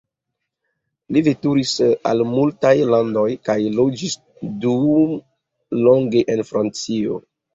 [1.15, 1.73] Li veturis
[2.11, 4.15] al multaj landoj kaj loĝis
[4.65, 7.21] dumlonge en Francio.